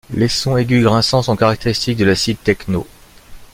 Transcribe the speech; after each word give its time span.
Les 0.15 0.27
sons 0.29 0.57
aigus 0.57 0.81
grinçants 0.81 1.21
sont 1.21 1.35
caractéristiques 1.35 1.97
de 1.99 2.05
l'acid 2.05 2.35
techno. 2.43 2.87